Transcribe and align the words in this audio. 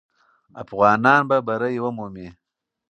افغانان 0.63 1.21
به 1.29 1.37
بری 1.47 1.77
ومومي. 1.83 2.27